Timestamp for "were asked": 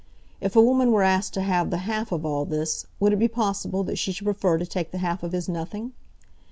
0.91-1.35